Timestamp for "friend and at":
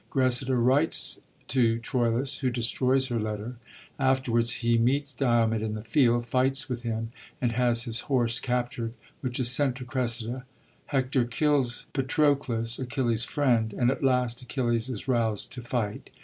13.25-14.03